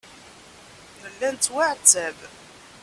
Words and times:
Nella 1.01 1.29
nettwaɛettab. 1.31 2.17